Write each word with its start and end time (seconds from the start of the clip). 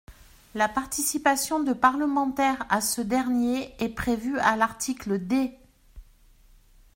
La 0.55 0.67
participation 0.67 1.59
de 1.61 1.73
parlementaires 1.73 2.65
à 2.69 2.81
ce 2.81 3.01
dernier 3.01 3.75
est 3.77 3.89
prévue 3.93 4.39
à 4.39 4.55
l’article 4.55 5.19
D. 5.19 5.55